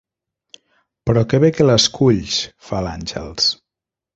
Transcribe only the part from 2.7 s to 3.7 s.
l'Àngels.